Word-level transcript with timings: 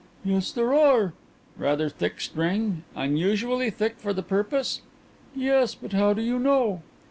"Yes, 0.25 0.51
there 0.51 0.73
are." 0.73 1.13
"Rather 1.59 1.87
thick 1.87 2.21
string 2.21 2.83
unusually 2.95 3.69
thick 3.69 3.99
for 3.99 4.13
the 4.13 4.23
purpose?" 4.23 4.81
"Yes; 5.35 5.75
but 5.75 5.93
how 5.93 6.11
do 6.13 6.23
you 6.23 6.39
know?" 6.39 6.81